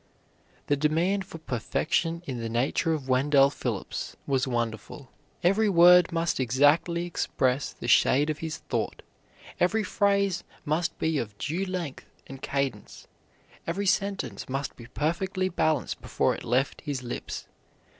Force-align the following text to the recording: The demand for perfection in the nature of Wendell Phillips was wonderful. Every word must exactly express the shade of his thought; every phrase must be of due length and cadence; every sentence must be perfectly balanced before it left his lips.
The 0.65 0.75
demand 0.75 1.25
for 1.25 1.37
perfection 1.37 2.23
in 2.25 2.39
the 2.39 2.49
nature 2.49 2.91
of 2.91 3.07
Wendell 3.07 3.51
Phillips 3.51 4.15
was 4.25 4.47
wonderful. 4.47 5.11
Every 5.43 5.69
word 5.69 6.11
must 6.11 6.39
exactly 6.39 7.05
express 7.05 7.71
the 7.73 7.87
shade 7.87 8.31
of 8.31 8.39
his 8.39 8.57
thought; 8.57 9.03
every 9.59 9.83
phrase 9.83 10.43
must 10.65 10.97
be 10.97 11.19
of 11.19 11.37
due 11.37 11.67
length 11.67 12.07
and 12.25 12.41
cadence; 12.41 13.07
every 13.67 13.85
sentence 13.85 14.49
must 14.49 14.75
be 14.75 14.87
perfectly 14.87 15.49
balanced 15.49 16.01
before 16.01 16.33
it 16.33 16.43
left 16.43 16.81
his 16.81 17.03
lips. 17.03 17.45